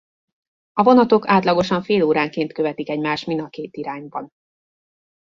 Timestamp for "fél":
1.83-2.03